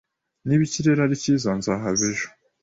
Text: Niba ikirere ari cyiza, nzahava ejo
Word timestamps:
Niba 0.45 0.63
ikirere 0.67 0.99
ari 1.03 1.15
cyiza, 1.23 1.49
nzahava 1.59 2.03
ejo 2.11 2.27